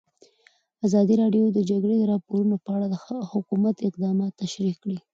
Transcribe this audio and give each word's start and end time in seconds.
ازادي 0.85 1.15
راډیو 1.21 1.45
د 1.51 1.53
د 1.57 1.59
جګړې 1.69 2.07
راپورونه 2.11 2.55
په 2.63 2.69
اړه 2.75 2.87
د 2.89 2.95
حکومت 3.33 3.75
اقدامات 3.89 4.31
تشریح 4.43 4.75
کړي. 4.83 4.97